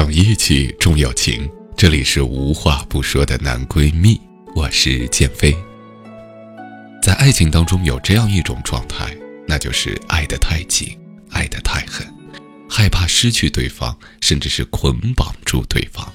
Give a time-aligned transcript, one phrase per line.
[0.00, 1.46] 讲义气，重友情。
[1.76, 4.18] 这里是无话不说的男闺蜜，
[4.56, 5.54] 我是建飞。
[7.02, 9.14] 在爱情当中，有这样一种状态，
[9.46, 12.10] 那就是爱得太紧，爱得太狠，
[12.66, 16.10] 害怕失去对方，甚至是捆绑住对方。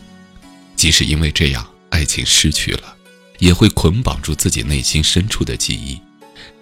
[0.76, 2.98] 即使因为这样，爱情失去了，
[3.38, 6.02] 也会捆绑住自己内心深处的记忆，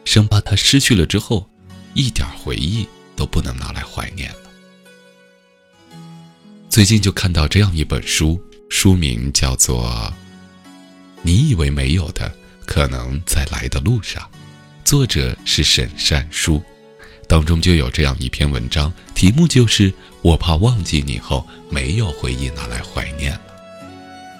[0.03, 1.49] 生怕他失去了之后，
[1.93, 2.85] 一点回忆
[3.15, 4.39] 都不能拿来怀念了。
[6.73, 9.85] 最近就看到这样一本书，书名叫做
[11.21, 12.33] 《你以为没有的，
[12.65, 14.23] 可能在来的路上》，
[14.83, 16.59] 作者是沈善书，
[17.27, 19.93] 当中就有这样一篇文章，题目就是
[20.23, 23.41] “我怕忘记你后没有回忆拿来怀念了”。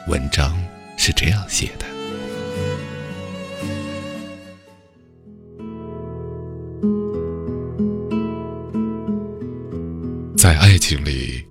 [0.10, 0.60] 文章
[0.98, 1.86] 是这样写的：
[10.36, 11.46] 在爱情里。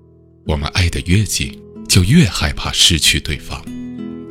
[0.53, 1.59] 我们爱得越紧，
[1.89, 3.65] 就越害怕失去对方。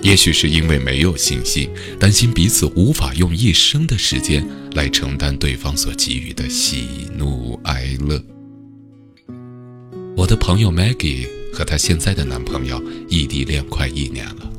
[0.03, 1.67] 也许是因为没有信心，
[1.99, 8.23] 担心彼此无法用一生的时间来承担对方所给予的喜怒哀乐。
[10.15, 14.53] 我的朋友 Maggie 和她现在的男朋友异地恋快一年了。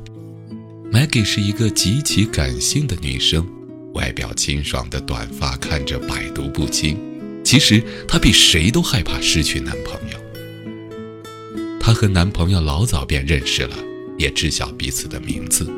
[0.93, 3.47] Maggie 是一个极其感性的女生，
[3.95, 6.99] 外表清爽的短发看着百毒不侵。
[7.45, 10.12] 其实她比谁都害怕失去男朋友。
[11.93, 13.77] 她和男朋友老早便认识了，
[14.17, 15.71] 也知晓彼此的名字，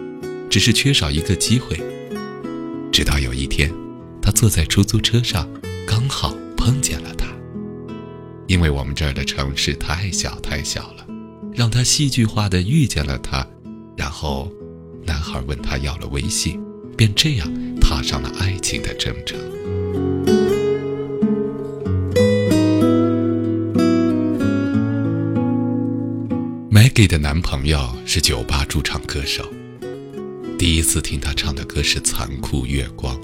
[0.49, 1.77] 只是缺少一个机会。
[2.93, 3.69] 直到有一天，
[4.23, 5.49] 她坐在出租车上，
[5.85, 7.27] 刚好碰见了他。
[8.47, 11.05] 因为我们这儿的城市太小太小了，
[11.53, 13.45] 让她戏剧化的遇见了他，
[13.97, 14.49] 然后，
[15.05, 16.63] 男孩问她要了微信，
[16.97, 19.37] 便这样踏上了爱情的征程。
[26.95, 29.45] G 的男朋友是酒吧驻唱歌手。
[30.57, 33.21] 第一次听他唱的歌是《残酷月光》。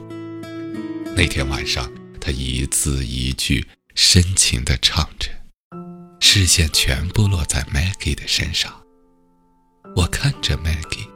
[1.15, 1.89] 那天晚上，
[2.21, 3.65] 他一字一句
[3.95, 5.31] 深情地唱着，
[6.19, 8.73] 视线全部落在 Maggie 的身上。
[9.95, 11.07] 我看着 Maggie，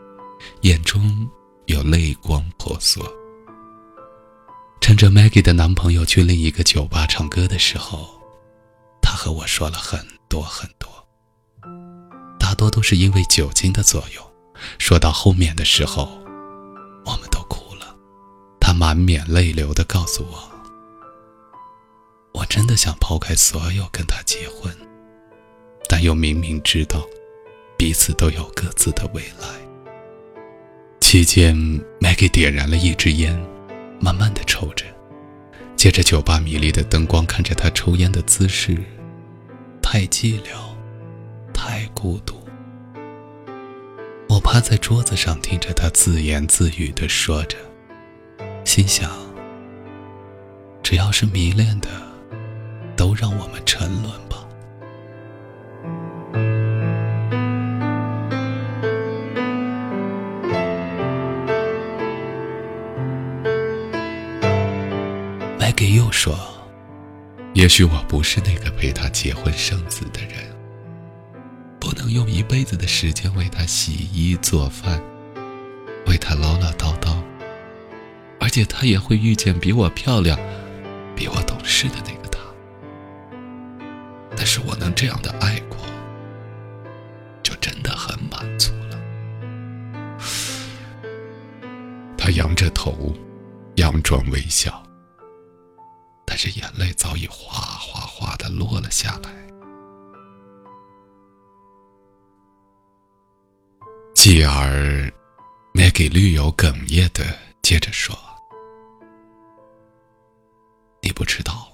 [0.60, 1.28] 眼中
[1.66, 3.04] 有泪光婆娑。
[4.81, 8.09] 趁着 Maggie 的男朋友去另一个酒吧唱歌的时候，
[9.03, 10.94] 他和我说了很多很多。
[12.64, 14.25] 多都是因为酒精的作用。
[14.78, 16.08] 说到后面的时候，
[17.04, 17.94] 我们都哭了。
[18.58, 20.50] 他满面泪流地告诉我
[22.32, 24.74] ：“我真的想抛开所有跟他结婚，
[25.91, 27.06] 但又明明知道
[27.76, 29.47] 彼此都有各自的未来。”
[31.03, 31.54] 期间
[32.00, 33.38] ，Maggie 点燃了一支烟，
[34.00, 34.86] 慢慢地抽着，
[35.76, 38.82] 借着酒吧迷离的灯光看着他抽烟的姿势，
[39.82, 40.56] 太寂寥，
[41.53, 42.42] 太孤独。
[44.34, 47.56] 我趴在桌子上，听着他自言自语的说着，
[48.65, 49.09] 心想：
[50.83, 51.89] 只要是迷恋的，
[52.97, 54.45] 都让我们沉沦吧。
[65.61, 66.37] 麦给又说：
[67.53, 70.53] 也许我不是那个陪他结婚生子的人。
[72.04, 75.03] 能用一辈子的时间为他洗衣做饭，
[76.06, 77.16] 为他唠唠叨叨，
[78.38, 80.38] 而且他也会遇见比我漂亮、
[81.16, 82.39] 比我懂事的那个他。
[84.36, 85.78] 但是我能这样的爱过，
[87.42, 89.01] 就真的很满足了。
[92.18, 93.15] 他仰着头，
[93.77, 94.83] 佯装微笑，
[96.27, 99.43] 但是眼泪早已哗哗哗的落了下来。
[104.26, 105.12] 继而
[105.74, 108.18] 没给绿油哽咽的接着说
[111.04, 111.71] ：“你不知道，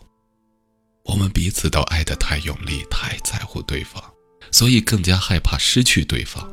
[1.04, 4.02] 我们彼此都爱得太用力，太在乎对方，
[4.50, 6.52] 所以更加害怕失去对方。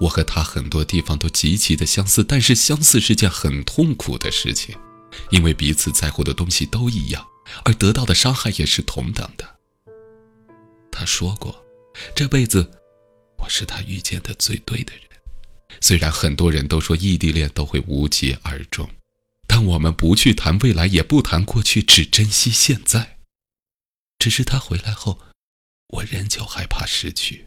[0.00, 4.76] 我和他很多地方都极其的相似，但是相似是件很痛苦的事情。
[5.30, 7.24] 因为彼此在乎的东西都一样，
[7.64, 9.48] 而得到的伤害也是同等的。
[10.90, 11.64] 他说过，
[12.16, 12.68] 这辈子
[13.38, 15.05] 我是他遇见的最对的人。
[15.80, 18.88] 虽然很多人都说异地恋都会无疾而终，
[19.46, 23.18] 但我们不去谈未来，也不谈过去，只珍惜现在。
[24.18, 25.20] 只是他回来后，
[25.88, 27.46] 我仍旧害怕失去。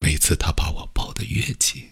[0.00, 1.90] 每次他把我抱得越紧，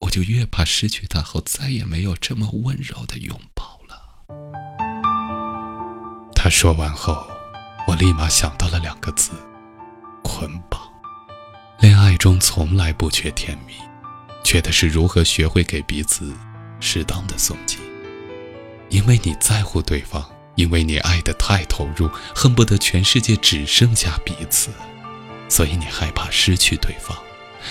[0.00, 4.24] 我就越怕失去他后再也没有这么温柔的拥抱了。
[6.34, 7.26] 他说完后，
[7.88, 9.30] 我立马想到了两个字：
[12.24, 13.74] 中从来不缺甜蜜，
[14.42, 16.32] 缺的是如何学会给彼此
[16.80, 17.78] 适当的松紧。
[18.88, 24.70] 因为你在乎对方，因为你爱得太投入，恨不得全世界只剩下彼此。
[25.50, 27.14] 所以你害怕失去对方，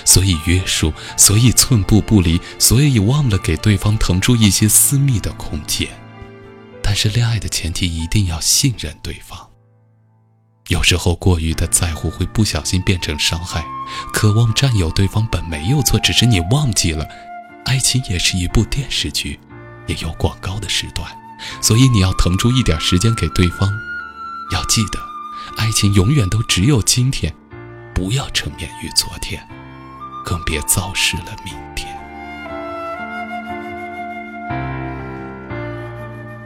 [0.06, 5.90] 所以约束，所以寸步不离，所以忘了给对方腾出一些私密的空间。
[6.84, 9.50] 但是恋爱的前提一定要信任对方。
[10.70, 13.64] 有时候过于的在乎会不小心变成伤害。
[14.14, 17.08] 渴望占有对方本没有错，只是你忘记了，
[17.66, 19.40] 爱情也是一部电视剧，
[19.88, 21.08] 也有广告的时段。
[21.62, 23.70] 所以你要腾出一点时间给对方。
[24.52, 25.00] 要记得，
[25.58, 27.34] 爱情永远都只有今天。
[27.94, 29.48] 不要沉湎于昨天，
[30.26, 31.88] 更别糟失了明天。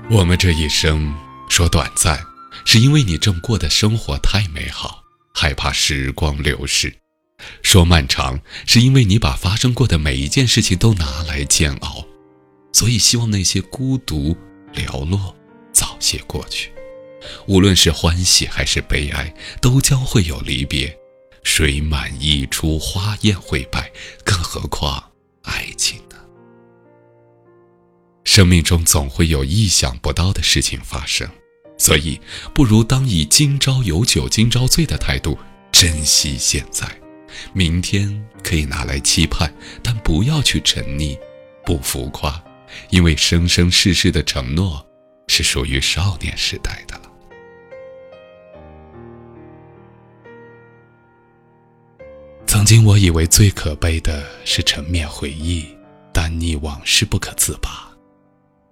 [0.10, 1.16] 我们这一生
[1.48, 2.20] 说短暂，
[2.66, 6.90] 是因为你正过的生活太美好，害怕时光流逝；
[7.64, 12.06] 说漫长，是因为你把发生过的每一件事情都拿来煎熬，
[12.74, 14.36] 所以希望那些孤独
[14.74, 15.36] 寥落
[15.72, 16.72] 早些过去。
[17.48, 20.98] 无论是欢喜还是悲哀，都将会有离别。
[21.44, 23.90] 水满溢出，花艳会败，
[24.26, 25.12] 更何况
[25.44, 26.16] 爱情呢？
[28.26, 31.30] 生命中总会有意想不到的事情发生，
[31.78, 32.20] 所以
[32.54, 35.38] 不如当以今朝有酒今朝醉的态度
[35.72, 36.88] 珍惜现在。
[37.54, 39.54] 明天可以拿来期盼，
[39.84, 41.18] 但不要去沉溺，
[41.64, 42.44] 不浮夸，
[42.90, 44.84] 因为生生世世的承诺
[45.28, 47.04] 是属于少年时代的了。
[52.48, 55.68] 曾经我以为最可悲的是沉湎回忆，
[56.12, 57.88] 但溺往事不可自拔。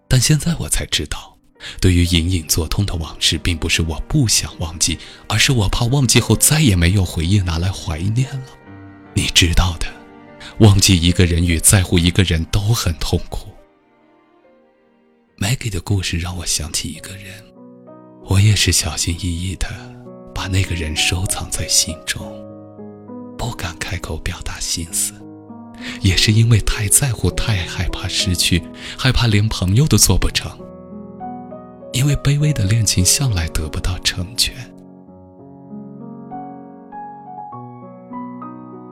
[0.08, 1.35] 但现在我才知道，
[1.80, 4.98] 对于隐隐作痛的往事，并不是我不想忘记，
[5.28, 8.48] 而是我怕忘记后再也没有回忆拿来怀念了。
[9.14, 9.88] 你知道的，
[10.60, 13.50] 忘记一个人与在乎一个人都很痛苦。
[15.38, 17.44] Maggie 的故事让我想起一个人，
[18.26, 19.68] 我也是小心翼翼的
[20.34, 22.24] 把那个人收藏在心中。
[23.38, 25.14] 不敢开口表达心思，
[26.02, 28.64] 也是因为太在乎，太害怕失去，
[28.98, 30.58] 害怕连朋友都做不成。
[31.96, 34.54] 因为卑微的恋情向来得不到成全。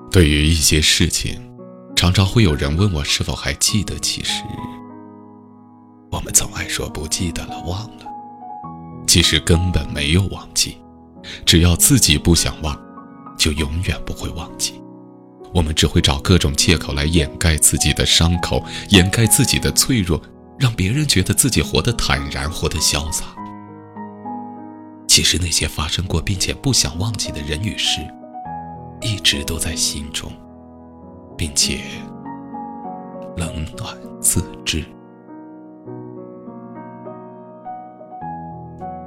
[0.10, 1.38] 对于一些事情，
[1.98, 4.00] 常常会有人问我是否还记得。
[4.00, 4.42] 其实，
[6.12, 8.06] 我们总爱说不记得了，忘了。
[9.06, 10.78] 其实根本没有忘记，
[11.46, 12.82] 只要自己不想忘。
[13.38, 14.82] 就永远不会忘记，
[15.54, 20.22] 我们只会找各种借口来掩盖自己的伤口，掩盖自己的脆弱，
[20.63, 23.25] 让别人觉得自己活得坦然，活得潇洒。
[25.05, 28.00] 其实那些发生过并且不想忘记的人与事，
[29.01, 30.32] 一直都在心中，
[31.38, 31.82] 并且
[33.36, 34.86] 冷暖自知。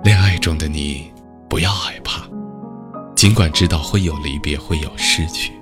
[0.05, 1.11] 恋爱中的你，
[1.49, 2.21] 不要害怕。
[3.15, 5.55] 尽管知道会有离别，会有失去，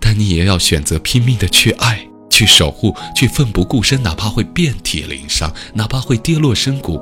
[0.00, 6.98] 但你也要选择拼命的去爱，去守护，去奋不顾身，哪怕会遍体鳞伤，哪怕会跌落深谷，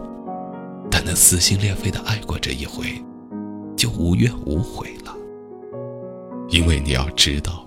[0.91, 3.01] 但能撕心裂肺的爱过这一回，
[3.77, 5.15] 就无怨无悔了。
[6.49, 7.65] 因为你要知道，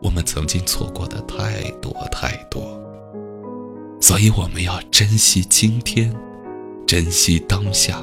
[0.00, 2.80] 我们曾经错过的太多太多，
[4.00, 6.12] 所以我们要珍惜今天，
[6.86, 8.02] 珍惜当下。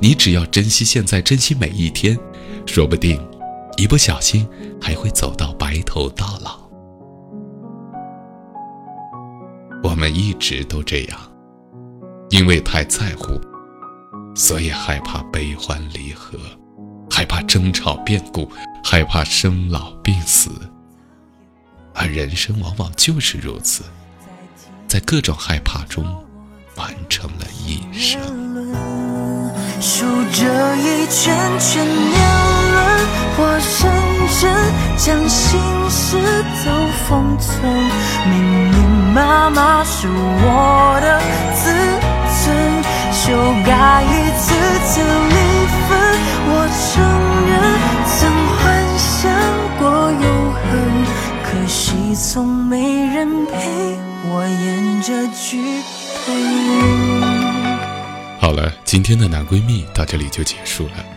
[0.00, 2.18] 你只要珍惜现在，珍惜每一天。
[2.66, 3.20] 说不定，
[3.76, 4.48] 一不小心
[4.80, 6.63] 还会走到白头到老。
[9.84, 11.20] 我们一直都这样，
[12.30, 13.38] 因为太在乎，
[14.34, 16.38] 所以害怕悲欢离合，
[17.10, 18.50] 害怕争吵变故，
[18.82, 20.50] 害怕生老病死。
[21.92, 23.84] 而人生往往就是如此，
[24.88, 26.02] 在各种害怕中
[26.76, 28.18] 完成了一生。
[29.82, 33.84] 数着一圈圈年轮，我认
[34.40, 34.42] 真
[34.96, 35.60] 将心
[35.90, 36.43] 事。
[36.64, 36.70] 走
[37.06, 37.52] 封存。
[38.26, 38.76] 密密
[39.14, 41.20] 麻麻是我的
[41.54, 41.70] 自
[42.42, 42.42] 尊，
[43.12, 43.22] 修
[43.64, 44.44] 改一次
[44.86, 44.92] 次
[45.28, 45.34] 离
[45.86, 45.90] 分。
[46.46, 46.90] 我承
[47.50, 47.52] 认
[48.06, 48.16] 曾
[48.56, 48.62] 幻
[48.98, 49.12] 想
[49.78, 50.64] 过永恒，
[51.44, 52.72] 可惜从没
[53.06, 53.52] 人陪
[54.30, 55.42] 我演这剧
[56.26, 56.28] 本。
[58.40, 61.13] 好了，今天的男闺蜜到这里就结束了。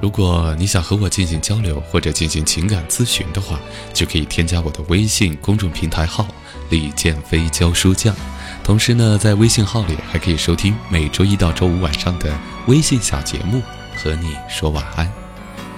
[0.00, 3.58] 如果你想和我进行交流或者进行情感咨询的话，
[3.94, 6.26] 就可以添加我的微信公众平台号
[6.68, 8.14] “李建飞教书匠”。
[8.62, 12.36] 同时呢，在微信号里还可以收听每周一到周五晚上的
[12.66, 13.62] 微信小节目，
[13.96, 15.10] 和你说晚安。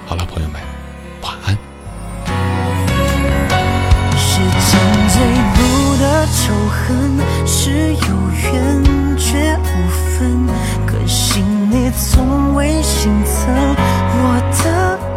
[0.07, 0.61] 好了，朋友们，
[1.23, 1.57] 晚安。
[4.17, 5.21] 是曾最
[5.55, 8.09] 毒的仇恨，是有
[8.43, 8.83] 缘
[9.17, 9.67] 却无
[10.19, 10.47] 分，
[10.87, 13.77] 可惜你从未心疼。
[14.21, 15.08] 我的